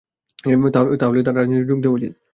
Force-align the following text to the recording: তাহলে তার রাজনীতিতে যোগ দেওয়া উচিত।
তাহলে 0.97 1.19
তার 1.21 1.35
রাজনীতিতে 1.35 1.69
যোগ 1.69 1.79
দেওয়া 1.81 1.97
উচিত। 1.97 2.13